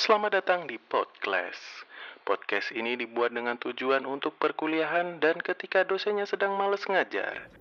[0.00, 1.60] Selamat datang di Podcast.
[2.24, 7.52] Podcast ini dibuat dengan tujuan untuk perkuliahan dan ketika dosennya sedang males ngajar.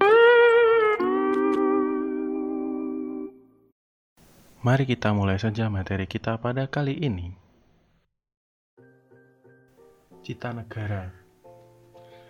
[4.64, 7.36] Mari kita mulai saja materi kita pada kali ini.
[10.24, 11.12] Cita negara.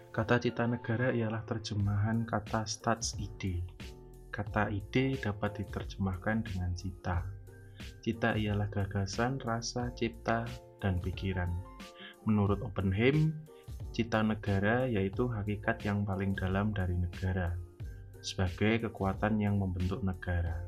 [0.10, 3.62] Kata cita negara ialah terjemahan kata stats ide.
[4.34, 7.39] Kata ide dapat diterjemahkan dengan cita.
[8.00, 10.48] Cita ialah gagasan, rasa, cipta,
[10.80, 11.52] dan pikiran.
[12.24, 13.36] Menurut Oppenheim,
[13.92, 17.56] cita negara yaitu hakikat yang paling dalam dari negara,
[18.24, 20.64] sebagai kekuatan yang membentuk negara.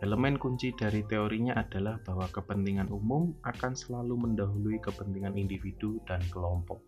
[0.00, 6.80] Elemen kunci dari teorinya adalah bahwa kepentingan umum akan selalu mendahului kepentingan individu dan kelompok.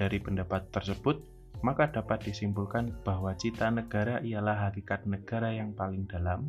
[0.00, 1.20] Dari pendapat tersebut,
[1.60, 6.48] maka dapat disimpulkan bahwa cita negara ialah hakikat negara yang paling dalam,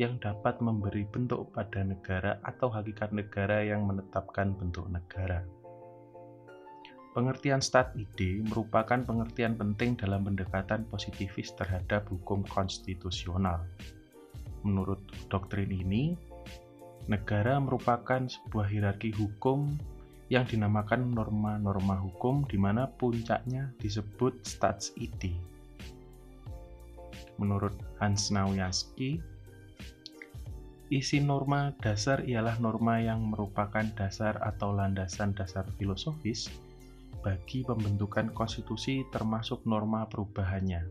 [0.00, 5.44] yang dapat memberi bentuk pada negara atau hakikat negara yang menetapkan bentuk negara.
[7.12, 13.68] Pengertian stat ide merupakan pengertian penting dalam pendekatan positivis terhadap hukum konstitusional.
[14.64, 16.16] Menurut doktrin ini,
[17.04, 19.76] negara merupakan sebuah hierarki hukum
[20.32, 25.36] yang dinamakan norma-norma hukum di mana puncaknya disebut stats ide.
[27.36, 29.20] Menurut Hans Nauyansky,
[30.92, 36.52] isi norma dasar ialah norma yang merupakan dasar atau landasan dasar filosofis
[37.24, 40.84] bagi pembentukan konstitusi termasuk norma perubahannya.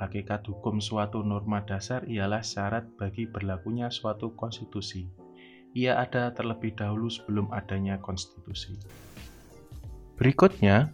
[0.00, 5.26] Hakikat hukum suatu norma dasar ialah syarat bagi berlakunya suatu konstitusi
[5.76, 8.80] ia ada terlebih dahulu sebelum adanya konstitusi.
[10.16, 10.88] Berikutnya,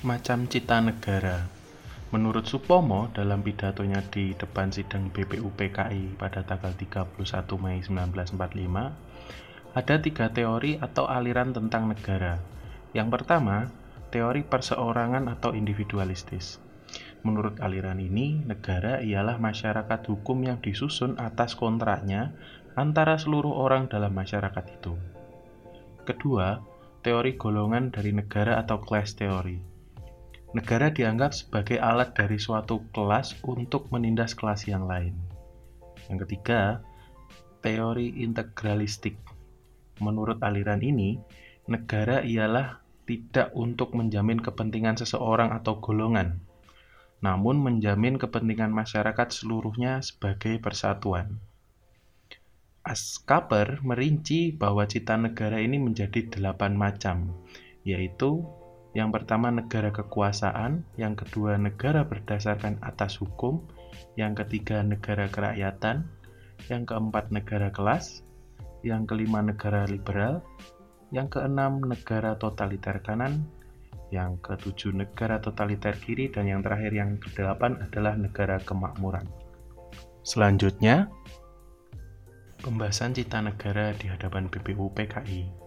[0.00, 1.44] macam cita negara.
[2.16, 7.12] Menurut Supomo dalam pidatonya di depan sidang BPUPKI pada tanggal 31
[7.60, 12.40] Mei 1945, ada tiga teori atau aliran tentang negara.
[12.96, 13.68] Yang pertama,
[14.08, 16.56] teori perseorangan atau individualistis.
[17.20, 22.32] Menurut aliran ini, negara ialah masyarakat hukum yang disusun atas kontraknya
[22.80, 24.96] antara seluruh orang dalam masyarakat itu.
[26.08, 26.64] Kedua,
[27.04, 29.75] teori golongan dari negara atau class theory.
[30.54, 35.16] Negara dianggap sebagai alat dari suatu kelas untuk menindas kelas yang lain.
[36.06, 36.84] Yang ketiga,
[37.64, 39.18] teori integralistik.
[39.98, 41.18] Menurut aliran ini,
[41.66, 42.78] negara ialah
[43.10, 46.38] tidak untuk menjamin kepentingan seseorang atau golongan,
[47.22, 51.42] namun menjamin kepentingan masyarakat seluruhnya sebagai persatuan.
[52.86, 57.34] Askaper merinci bahwa cita negara ini menjadi delapan macam,
[57.82, 58.46] yaitu
[58.96, 63.60] yang pertama negara kekuasaan, yang kedua negara berdasarkan atas hukum,
[64.16, 66.08] yang ketiga negara kerakyatan,
[66.72, 68.24] yang keempat negara kelas,
[68.80, 70.40] yang kelima negara liberal,
[71.12, 73.44] yang keenam negara totaliter kanan,
[74.08, 79.28] yang ketujuh negara totaliter kiri, dan yang terakhir yang kedelapan adalah negara kemakmuran.
[80.24, 81.12] Selanjutnya,
[82.64, 85.65] pembahasan cita negara di hadapan BPU PKI.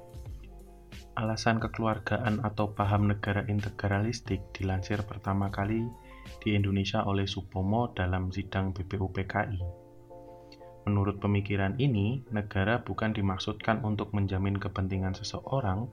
[1.20, 5.84] Alasan kekeluargaan atau paham negara integralistik dilansir pertama kali
[6.40, 9.60] di Indonesia oleh Supomo dalam sidang BPU PKI.
[10.88, 15.92] Menurut pemikiran ini, negara bukan dimaksudkan untuk menjamin kepentingan seseorang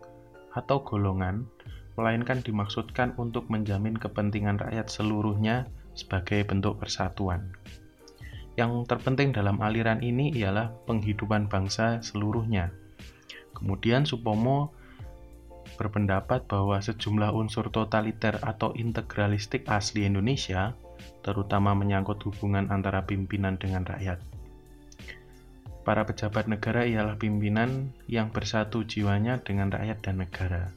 [0.54, 1.50] atau golongan,
[1.98, 5.66] melainkan dimaksudkan untuk menjamin kepentingan rakyat seluruhnya
[5.98, 7.50] sebagai bentuk persatuan.
[8.54, 12.70] Yang terpenting dalam aliran ini ialah penghidupan bangsa seluruhnya.
[13.59, 14.85] Kemudian Supomo
[15.76, 20.75] berpendapat bahwa sejumlah unsur totaliter atau integralistik asli Indonesia,
[21.22, 24.19] terutama menyangkut hubungan antara pimpinan dengan rakyat.
[25.86, 30.75] Para pejabat negara ialah pimpinan yang bersatu jiwanya dengan rakyat dan negara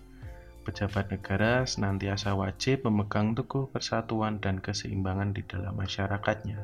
[0.69, 6.61] pejabat negara senantiasa wajib memegang teguh persatuan dan keseimbangan di dalam masyarakatnya.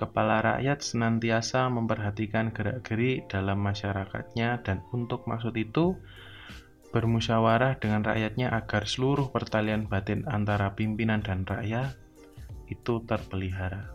[0.00, 5.92] Kepala rakyat senantiasa memperhatikan gerak-gerik dalam masyarakatnya dan untuk maksud itu
[6.96, 11.92] bermusyawarah dengan rakyatnya agar seluruh pertalian batin antara pimpinan dan rakyat
[12.72, 13.92] itu terpelihara.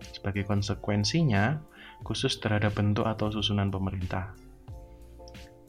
[0.00, 1.60] Sebagai konsekuensinya,
[2.00, 4.32] khusus terhadap bentuk atau susunan pemerintah.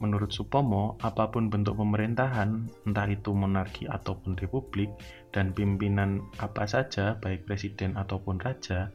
[0.00, 4.88] Menurut Supomo, apa pun bentuk pemerintahan, entah itu monarki ataupun republik,
[5.28, 8.88] dan pimpinan apa saja, baik presiden ataupun raja,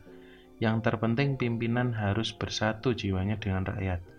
[0.58, 4.15] yang terpenting pimpinan harus bersatu jiwanya dengan rakyat.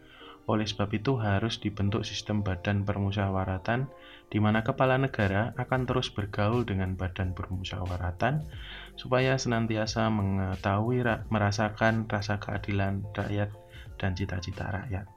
[0.46, 3.90] Oleh sebab itu harus dibentuk sistem badan permusyawaratan
[4.30, 8.46] di mana kepala negara akan terus bergaul dengan badan permusyawaratan
[8.94, 11.02] supaya senantiasa mengetahui
[11.34, 13.50] merasakan rasa keadilan rakyat
[13.98, 15.10] dan cita-cita rakyat.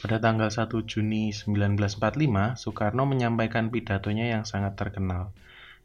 [0.00, 5.36] Pada tanggal 1 Juni 1945, Soekarno menyampaikan pidatonya yang sangat terkenal,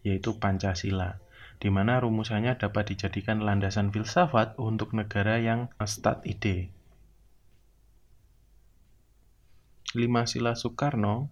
[0.08, 1.20] yaitu Pancasila,
[1.60, 6.72] di mana rumusannya dapat dijadikan landasan filsafat untuk negara yang stat ide.
[9.94, 11.30] Lima sila Soekarno,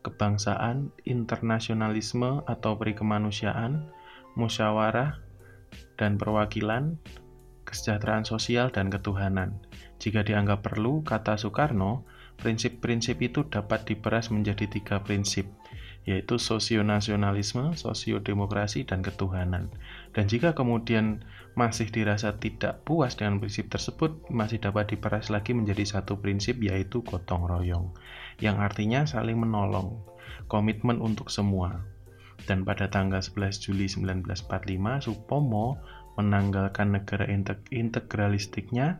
[0.00, 3.92] kebangsaan, internasionalisme atau perikemanusiaan,
[4.32, 5.20] musyawarah,
[6.00, 6.96] dan perwakilan,
[7.68, 9.60] kesejahteraan sosial, dan ketuhanan.
[10.00, 12.08] Jika dianggap perlu, kata Soekarno,
[12.40, 15.44] prinsip-prinsip itu dapat diperas menjadi tiga prinsip,
[16.08, 19.68] yaitu sosionasionalisme, sosiodemokrasi, dan ketuhanan.
[20.10, 21.22] Dan jika kemudian
[21.54, 27.02] masih dirasa tidak puas dengan prinsip tersebut, masih dapat diperas lagi menjadi satu prinsip, yaitu
[27.06, 27.94] gotong royong,
[28.42, 30.02] yang artinya saling menolong,
[30.50, 31.86] komitmen untuk semua.
[32.48, 35.78] Dan pada tanggal 11 Juli 1945, Supomo
[36.18, 37.28] menanggalkan negara
[37.70, 38.98] integralistiknya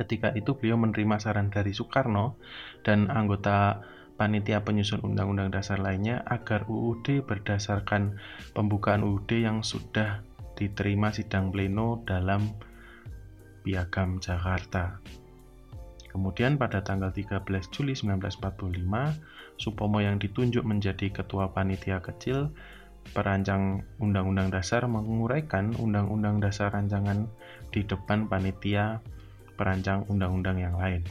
[0.00, 2.40] Ketika itu beliau menerima saran dari Soekarno
[2.80, 3.84] dan anggota
[4.20, 8.20] panitia penyusun undang-undang dasar lainnya agar UUD berdasarkan
[8.52, 10.20] pembukaan UUD yang sudah
[10.60, 12.52] diterima sidang pleno dalam
[13.64, 15.00] Piagam Jakarta.
[16.12, 22.52] Kemudian pada tanggal 13 Juli 1945, Supomo yang ditunjuk menjadi ketua panitia kecil
[23.16, 27.24] perancang Undang-Undang Dasar menguraikan Undang-Undang Dasar rancangan
[27.72, 29.00] di depan panitia
[29.56, 31.04] perancang undang-undang yang lain,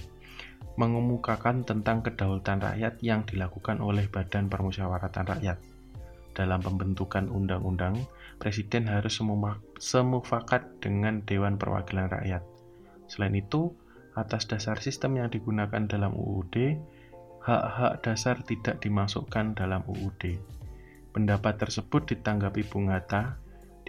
[0.80, 5.60] mengemukakan tentang kedaulatan rakyat yang dilakukan oleh Badan Permusyawaratan Rakyat.
[6.32, 8.08] Dalam pembentukan undang-undang,
[8.40, 9.20] Presiden harus
[9.84, 12.40] semufakat dengan Dewan Perwakilan Rakyat.
[13.12, 13.76] Selain itu,
[14.16, 16.80] atas dasar sistem yang digunakan dalam UUD,
[17.44, 20.40] hak-hak dasar tidak dimasukkan dalam UUD.
[21.12, 23.36] Pendapat tersebut ditanggapi Bung Hatta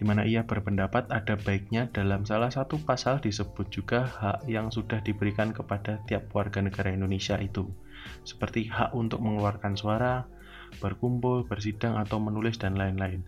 [0.00, 5.05] di mana ia berpendapat ada baiknya dalam salah satu pasal disebut juga hak yang sudah
[5.05, 7.69] diberikan kepada tiap warga negara Indonesia itu,
[8.25, 10.25] seperti hak untuk mengeluarkan suara,
[10.81, 13.20] berkumpul, bersidang, atau menulis, dan lain-lain.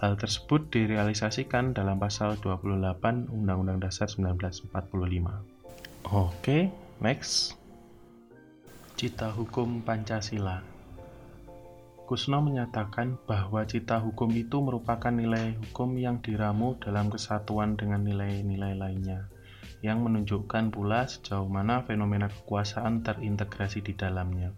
[0.00, 4.72] Hal tersebut direalisasikan dalam pasal 28 Undang-Undang Dasar 1945.
[6.08, 6.72] Oke,
[7.04, 7.60] next.
[8.96, 10.73] Cita Hukum Pancasila
[12.04, 18.76] Kusno menyatakan bahwa cita hukum itu merupakan nilai hukum yang diramu dalam kesatuan dengan nilai-nilai
[18.76, 19.32] lainnya,
[19.80, 24.52] yang menunjukkan pula sejauh mana fenomena kekuasaan terintegrasi di dalamnya.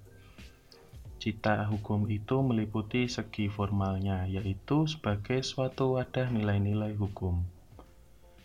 [1.22, 7.46] Cita hukum itu meliputi segi formalnya, yaitu sebagai suatu wadah nilai-nilai hukum.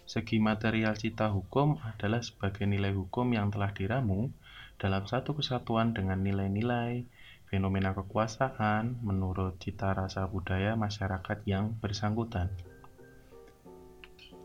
[0.06, 4.30] Segi material cita hukum adalah sebagai nilai hukum yang telah diramu
[4.78, 7.10] dalam satu kesatuan dengan nilai-nilai,
[7.52, 12.48] fenomena kekuasaan menurut cita rasa budaya masyarakat yang bersangkutan.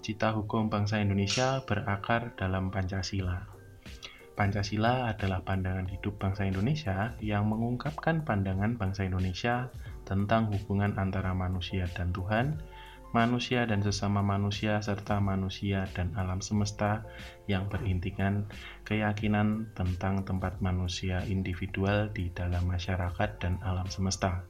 [0.02, 3.46] Cita hukum bangsa Indonesia berakar dalam Pancasila.
[4.34, 9.70] Pancasila adalah pandangan hidup bangsa Indonesia yang mengungkapkan pandangan bangsa Indonesia
[10.02, 12.58] tentang hubungan antara manusia dan Tuhan
[13.16, 17.08] manusia dan sesama manusia, serta manusia dan alam semesta
[17.48, 18.44] yang berintikan
[18.84, 24.44] keyakinan tentang tempat manusia individual di dalam masyarakat dan alam semesta.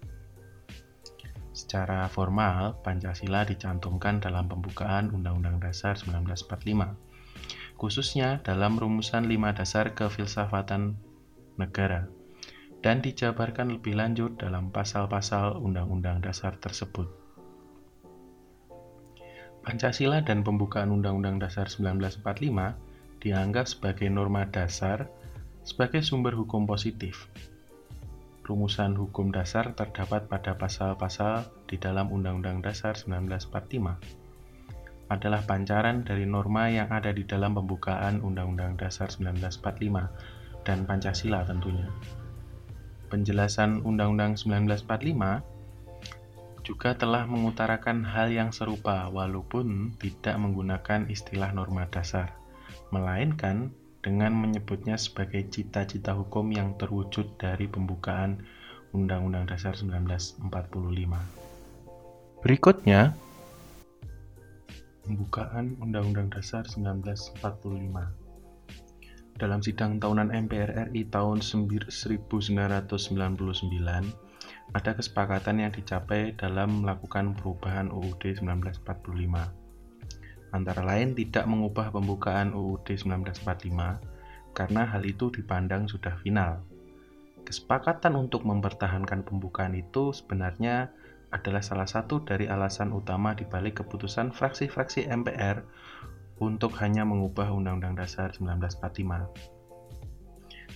[1.55, 6.99] Secara formal, Pancasila dicantumkan dalam pembukaan Undang-Undang Dasar 1945,
[7.79, 10.99] khususnya dalam rumusan lima dasar kefilsafatan
[11.57, 12.11] negara,
[12.83, 17.26] dan dijabarkan lebih lanjut dalam pasal-pasal Undang-Undang Dasar tersebut.
[19.67, 22.23] Pancasila dan pembukaan Undang-Undang Dasar 1945
[23.19, 25.11] dianggap sebagai norma dasar
[25.67, 27.27] sebagai sumber hukum positif.
[28.47, 36.71] Rumusan hukum dasar terdapat pada pasal-pasal di dalam Undang-Undang Dasar 1945 adalah pancaran dari norma
[36.71, 41.91] yang ada di dalam pembukaan Undang-Undang Dasar 1945 dan Pancasila tentunya.
[43.11, 45.56] Penjelasan Undang-Undang 1945
[46.67, 52.35] juga telah mengutarakan hal yang serupa walaupun tidak menggunakan istilah norma dasar,
[52.91, 53.71] melainkan
[54.03, 58.43] dengan menyebutnya sebagai cita-cita hukum yang terwujud dari pembukaan
[58.91, 60.43] Undang-Undang Dasar 1945.
[62.43, 63.15] Berikutnya,
[65.07, 69.39] pembukaan Undang-Undang Dasar 1945.
[69.39, 74.26] Dalam sidang tahunan MPR RI tahun 1999,
[74.75, 78.83] ada kesepakatan yang dicapai dalam melakukan perubahan UUD 1945.
[80.55, 86.65] Antara lain tidak mengubah pembukaan UUD 1945 karena hal itu dipandang sudah final.
[87.47, 90.91] Kesepakatan untuk mempertahankan pembukaan itu sebenarnya
[91.31, 95.63] adalah salah satu dari alasan utama dibalik keputusan fraksi-fraksi MPR
[96.43, 99.56] untuk hanya mengubah Undang-Undang Dasar 1945.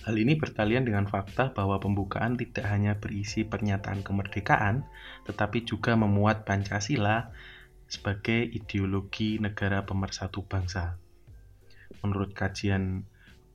[0.01, 4.81] Hal ini bertalian dengan fakta bahwa pembukaan tidak hanya berisi pernyataan kemerdekaan,
[5.29, 7.29] tetapi juga memuat Pancasila
[7.85, 10.97] sebagai ideologi negara pemersatu bangsa.
[12.01, 13.05] Menurut kajian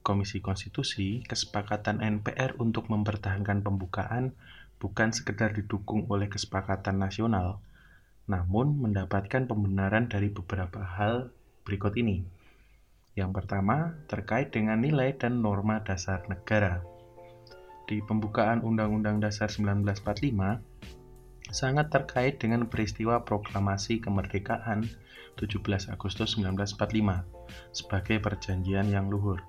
[0.06, 4.38] Komisi Konstitusi, kesepakatan NPR untuk mempertahankan pembukaan
[4.78, 7.58] bukan sekedar didukung oleh kesepakatan nasional,
[8.30, 11.34] namun mendapatkan pembenaran dari beberapa hal
[11.66, 12.35] berikut ini.
[13.16, 16.84] Yang pertama, terkait dengan nilai dan norma dasar negara.
[17.88, 20.60] Di pembukaan Undang-Undang Dasar 1945,
[21.48, 24.84] sangat terkait dengan peristiwa proklamasi kemerdekaan
[25.40, 27.24] 17 Agustus 1945
[27.72, 29.40] sebagai perjanjian yang luhur.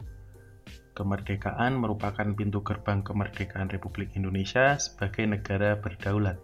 [0.96, 6.40] Kemerdekaan merupakan pintu gerbang kemerdekaan Republik Indonesia sebagai negara berdaulat.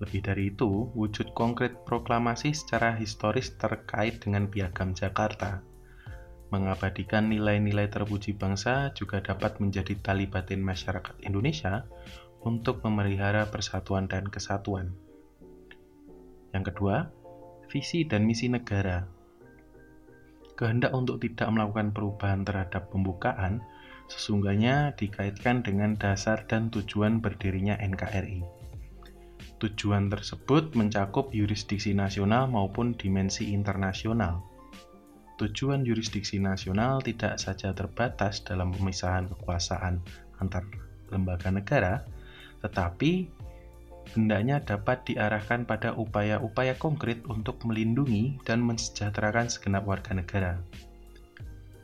[0.00, 5.69] Lebih dari itu, wujud konkret proklamasi secara historis terkait dengan piagam Jakarta.
[6.50, 11.86] Mengabadikan nilai-nilai terpuji bangsa juga dapat menjadi tali batin masyarakat Indonesia
[12.42, 14.90] untuk memelihara persatuan dan kesatuan.
[16.50, 17.06] Yang kedua,
[17.70, 19.20] visi dan misi negara
[20.60, 23.64] kehendak untuk tidak melakukan perubahan terhadap pembukaan
[24.12, 28.44] sesungguhnya dikaitkan dengan dasar dan tujuan berdirinya NKRI.
[29.56, 34.44] Tujuan tersebut mencakup yurisdiksi nasional maupun dimensi internasional.
[35.40, 39.96] Tujuan yurisdiksi nasional tidak saja terbatas dalam pemisahan kekuasaan
[40.36, 40.68] antar
[41.08, 42.04] lembaga negara,
[42.60, 43.24] tetapi
[44.12, 50.60] hendaknya dapat diarahkan pada upaya-upaya konkret untuk melindungi dan mensejahterakan segenap warga negara.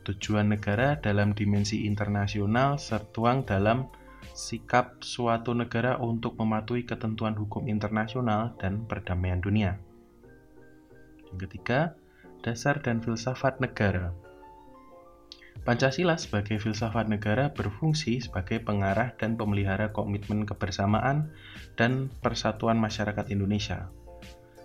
[0.04, 3.88] Tujuan negara dalam dimensi internasional tertuang dalam
[4.36, 9.80] sikap suatu negara untuk mematuhi ketentuan hukum internasional dan perdamaian dunia.
[11.32, 11.96] Yang ketiga,
[12.46, 14.14] dasar dan filsafat negara.
[15.66, 21.34] Pancasila sebagai filsafat negara berfungsi sebagai pengarah dan pemelihara komitmen kebersamaan
[21.74, 23.90] dan persatuan masyarakat Indonesia.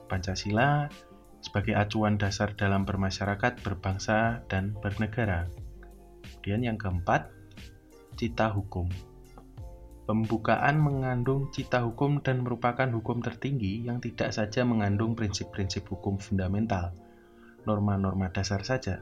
[0.05, 0.93] Pancasila
[1.41, 5.49] sebagai acuan dasar dalam bermasyarakat, berbangsa, dan bernegara.
[6.21, 7.33] Kemudian yang keempat,
[8.13, 8.85] cita hukum.
[10.05, 16.93] Pembukaan mengandung cita hukum dan merupakan hukum tertinggi yang tidak saja mengandung prinsip-prinsip hukum fundamental,
[17.65, 19.01] norma-norma dasar saja.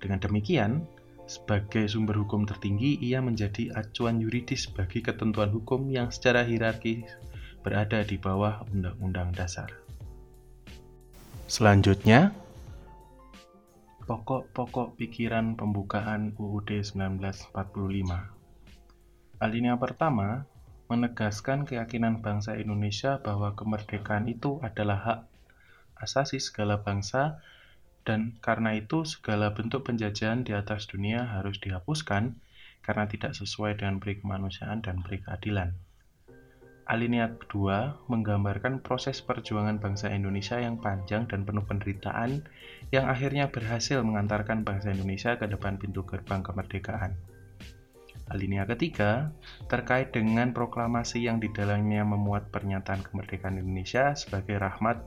[0.00, 0.84] Dengan demikian,
[1.24, 7.08] sebagai sumber hukum tertinggi, ia menjadi acuan yuridis bagi ketentuan hukum yang secara hierarkis
[7.64, 9.72] berada di bawah Undang-Undang Dasar.
[11.48, 12.36] Selanjutnya,
[14.04, 17.56] pokok-pokok pikiran pembukaan UUD 1945.
[19.40, 20.44] Alinea pertama
[20.92, 25.20] menegaskan keyakinan bangsa Indonesia bahwa kemerdekaan itu adalah hak
[26.04, 27.40] asasi segala bangsa
[28.04, 32.36] dan karena itu segala bentuk penjajahan di atas dunia harus dihapuskan
[32.84, 35.72] karena tidak sesuai dengan peri kemanusiaan dan peri keadilan.
[36.84, 42.44] Alinea kedua menggambarkan proses perjuangan bangsa Indonesia yang panjang dan penuh penderitaan
[42.92, 47.16] yang akhirnya berhasil mengantarkan bangsa Indonesia ke depan pintu gerbang kemerdekaan.
[48.28, 49.32] Alinea ketiga
[49.72, 55.00] terkait dengan proklamasi yang di dalamnya memuat pernyataan kemerdekaan Indonesia sebagai rahmat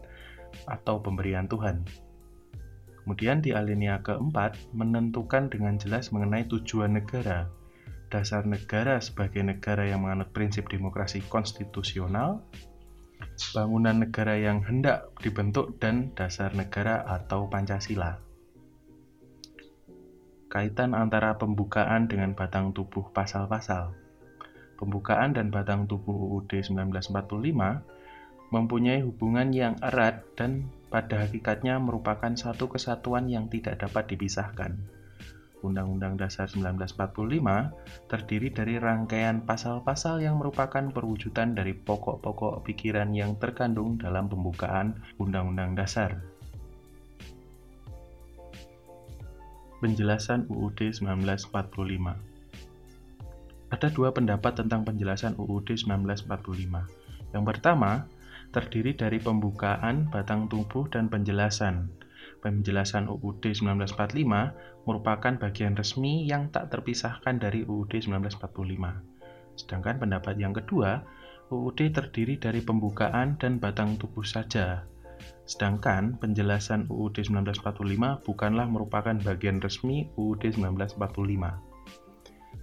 [0.66, 2.07] atau pemberian Tuhan.
[3.08, 7.48] Kemudian di alinea keempat menentukan dengan jelas mengenai tujuan negara,
[8.12, 12.44] dasar negara sebagai negara yang menganut prinsip demokrasi konstitusional,
[13.56, 18.20] bangunan negara yang hendak dibentuk dan dasar negara atau Pancasila.
[20.52, 23.96] Kaitan antara pembukaan dengan batang tubuh pasal-pasal.
[24.76, 32.72] Pembukaan dan batang tubuh UUD 1945 mempunyai hubungan yang erat dan pada hakikatnya merupakan satu
[32.72, 34.80] kesatuan yang tidak dapat dipisahkan.
[35.66, 43.98] Undang-Undang Dasar 1945 terdiri dari rangkaian pasal-pasal yang merupakan perwujudan dari pokok-pokok pikiran yang terkandung
[43.98, 46.22] dalam pembukaan Undang-Undang Dasar.
[49.78, 51.54] Penjelasan UUD 1945
[53.68, 56.26] Ada dua pendapat tentang penjelasan UUD 1945.
[57.36, 58.08] Yang pertama,
[58.52, 61.92] terdiri dari pembukaan, batang tubuh, dan penjelasan.
[62.38, 69.58] Penjelasan UUD 1945 merupakan bagian resmi yang tak terpisahkan dari UUD 1945.
[69.58, 71.02] Sedangkan pendapat yang kedua,
[71.50, 74.86] UUD terdiri dari pembukaan dan batang tubuh saja.
[75.48, 81.00] Sedangkan penjelasan UUD 1945 bukanlah merupakan bagian resmi UUD 1945.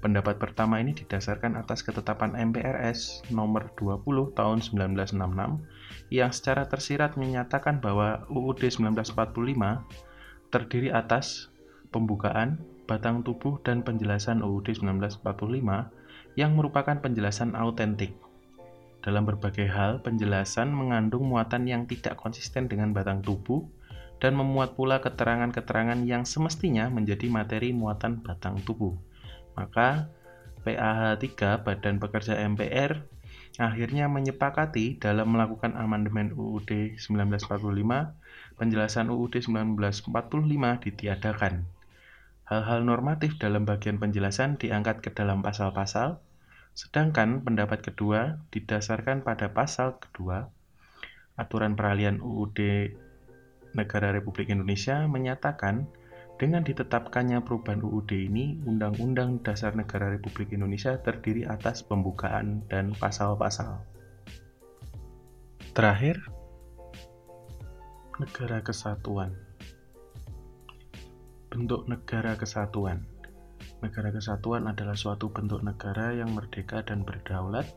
[0.04, 5.16] Pendapat pertama ini didasarkan atas ketetapan MPRS nomor 20 tahun 1966
[6.12, 9.16] yang secara tersirat menyatakan bahwa UUD 1945
[10.52, 11.48] terdiri atas
[11.90, 15.22] pembukaan, batang tubuh, dan penjelasan UUD 1945
[16.34, 18.14] yang merupakan penjelasan autentik.
[19.04, 23.68] Dalam berbagai hal, penjelasan mengandung muatan yang tidak konsisten dengan batang tubuh
[24.16, 28.96] dan memuat pula keterangan-keterangan yang semestinya menjadi materi muatan batang tubuh.
[29.54, 30.08] Maka,
[30.64, 33.13] PAH 3 Badan Pekerja MPR
[33.60, 37.50] akhirnya menyepakati dalam melakukan amandemen UUD 1945,
[38.58, 41.66] penjelasan UUD 1945 ditiadakan.
[42.44, 46.20] Hal-hal normatif dalam bagian penjelasan diangkat ke dalam pasal-pasal,
[46.74, 50.50] sedangkan pendapat kedua didasarkan pada pasal kedua
[51.34, 52.58] Aturan Peralihan UUD
[53.74, 55.90] Negara Republik Indonesia menyatakan
[56.34, 63.78] dengan ditetapkannya perubahan UUD ini, Undang-Undang Dasar Negara Republik Indonesia terdiri atas pembukaan dan pasal-pasal.
[65.78, 66.18] Terakhir,
[68.18, 69.30] negara kesatuan.
[71.54, 73.06] Bentuk negara kesatuan.
[73.78, 77.70] Negara kesatuan adalah suatu bentuk negara yang merdeka dan berdaulat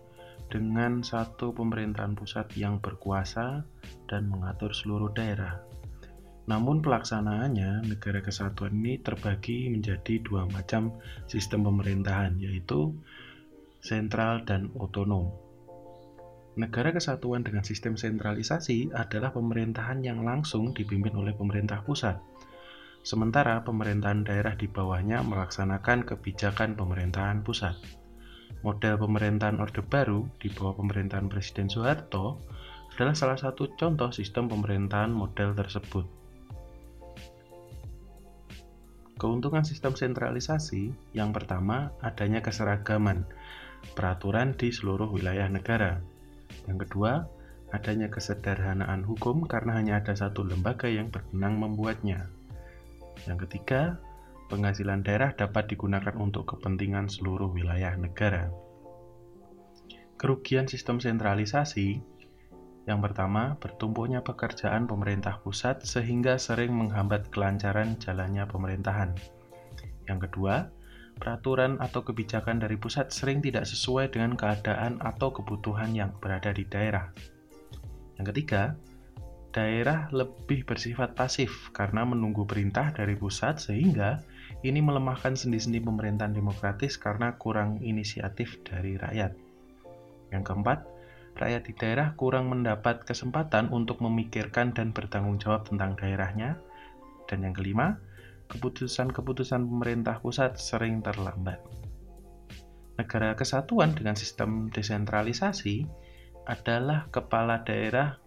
[0.49, 3.61] dengan satu pemerintahan pusat yang berkuasa
[4.09, 5.66] dan mengatur seluruh daerah.
[6.47, 10.95] Namun pelaksanaannya, negara kesatuan ini terbagi menjadi dua macam
[11.27, 12.95] sistem pemerintahan, yaitu
[13.83, 15.27] sentral dan otonom.
[16.57, 22.17] Negara kesatuan dengan sistem sentralisasi adalah pemerintahan yang langsung dipimpin oleh pemerintah pusat,
[23.05, 27.77] sementara pemerintahan daerah di bawahnya melaksanakan kebijakan pemerintahan pusat.
[28.65, 32.41] Model pemerintahan Orde Baru di bawah pemerintahan Presiden Soeharto
[32.97, 36.16] adalah salah satu contoh sistem pemerintahan model tersebut.
[39.17, 43.25] Keuntungan sistem sentralisasi yang pertama adanya keseragaman
[43.97, 45.97] peraturan di seluruh wilayah negara.
[46.69, 47.25] Yang kedua,
[47.73, 52.29] adanya kesederhanaan hukum karena hanya ada satu lembaga yang berwenang membuatnya.
[53.25, 53.97] Yang ketiga,
[54.53, 58.53] penghasilan daerah dapat digunakan untuk kepentingan seluruh wilayah negara.
[60.17, 62.01] Kerugian sistem sentralisasi
[62.87, 69.11] yang pertama, bertumpunya pekerjaan pemerintah pusat sehingga sering menghambat kelancaran jalannya pemerintahan.
[70.07, 70.71] Yang kedua,
[71.19, 76.63] peraturan atau kebijakan dari pusat sering tidak sesuai dengan keadaan atau kebutuhan yang berada di
[76.63, 77.11] daerah.
[78.15, 78.79] Yang ketiga,
[79.51, 84.23] daerah lebih bersifat pasif karena menunggu perintah dari pusat sehingga
[84.63, 89.35] ini melemahkan sendi-sendi pemerintahan demokratis karena kurang inisiatif dari rakyat.
[90.31, 90.96] Yang keempat,
[91.37, 96.57] rakyat di daerah kurang mendapat kesempatan untuk memikirkan dan bertanggung jawab tentang daerahnya.
[97.29, 98.01] Dan yang kelima,
[98.49, 101.61] keputusan-keputusan pemerintah pusat sering terlambat.
[102.97, 105.85] Negara kesatuan dengan sistem desentralisasi
[106.49, 108.17] adalah kepala daerah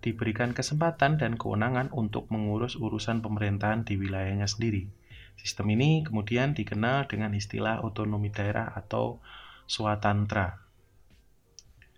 [0.00, 4.88] diberikan kesempatan dan kewenangan untuk mengurus urusan pemerintahan di wilayahnya sendiri.
[5.36, 9.20] Sistem ini kemudian dikenal dengan istilah otonomi daerah atau
[9.68, 10.63] swatantra.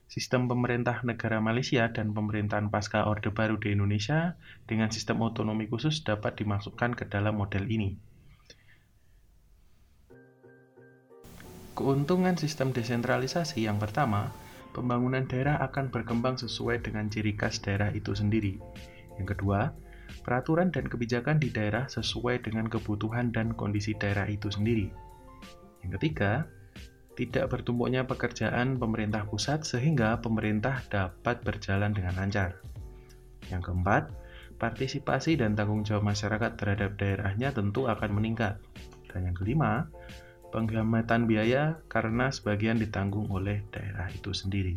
[0.06, 4.38] Sistem pemerintah negara Malaysia dan pemerintahan pasca Orde Baru di Indonesia
[4.70, 7.98] dengan sistem otonomi khusus dapat dimasukkan ke dalam model ini.
[11.76, 14.32] Keuntungan sistem desentralisasi yang pertama,
[14.72, 18.56] pembangunan daerah akan berkembang sesuai dengan ciri khas daerah itu sendiri.
[19.20, 19.74] Yang kedua,
[20.22, 24.88] peraturan dan kebijakan di daerah sesuai dengan kebutuhan dan kondisi daerah itu sendiri.
[25.84, 26.48] Yang ketiga,
[27.16, 32.60] tidak bertumpuknya pekerjaan pemerintah pusat sehingga pemerintah dapat berjalan dengan lancar.
[33.48, 34.12] Yang keempat,
[34.60, 38.60] partisipasi dan tanggung jawab masyarakat terhadap daerahnya tentu akan meningkat.
[39.08, 39.88] Dan yang kelima,
[40.52, 44.76] penghematan biaya karena sebagian ditanggung oleh daerah itu sendiri.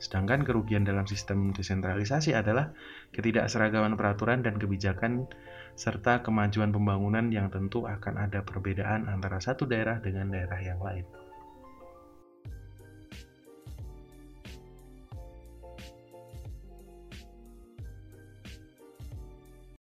[0.00, 2.72] Sedangkan kerugian dalam sistem desentralisasi adalah
[3.12, 5.28] ketidakseragaman peraturan dan kebijakan
[5.72, 11.21] serta kemajuan pembangunan yang tentu akan ada perbedaan antara satu daerah dengan daerah yang lain.